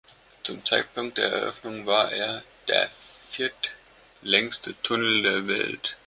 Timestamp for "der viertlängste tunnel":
2.67-5.21